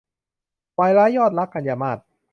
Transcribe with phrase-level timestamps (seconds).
[0.77, 1.99] วายร้ายยอดรัก- กันยามาส